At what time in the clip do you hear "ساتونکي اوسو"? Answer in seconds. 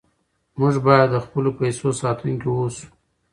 2.01-2.85